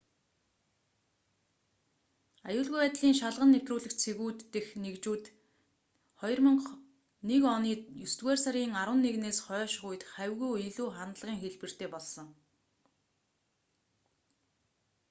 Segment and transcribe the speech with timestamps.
[2.49, 5.33] аюулгүй байдлын шалган нэвтрүүлэх цэгүүд дэх нэгжлэгүүд нь
[7.33, 7.71] 2001 оны
[8.05, 12.27] есдүгээр сарын 11-ээс хойшх үед хавьгүй илүү халдлагын хэлбэртэй болсон